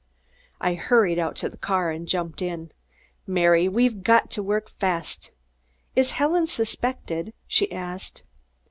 [0.69, 2.71] '"I hurried out to the car and jumped in.
[3.27, 5.29] "Mary, we've got to work fast."
[5.95, 8.23] "Is Helen suspected?" she asked.